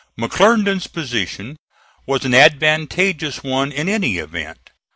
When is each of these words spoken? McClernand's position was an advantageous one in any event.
McClernand's 0.19 0.87
position 0.87 1.57
was 2.07 2.25
an 2.25 2.33
advantageous 2.33 3.43
one 3.43 3.71
in 3.71 3.87
any 3.87 4.17
event. 4.17 4.71